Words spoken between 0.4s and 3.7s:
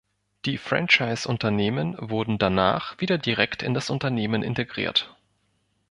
Die Franchiseunternehmen wurden danach wieder direkt